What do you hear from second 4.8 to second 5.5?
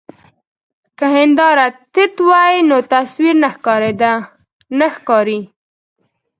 ښکاري.